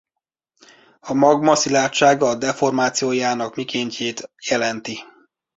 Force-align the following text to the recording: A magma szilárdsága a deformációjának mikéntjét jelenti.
A 0.99 1.13
magma 1.13 1.55
szilárdsága 1.55 2.29
a 2.29 2.35
deformációjának 2.35 3.55
mikéntjét 3.55 4.29
jelenti. 4.49 4.97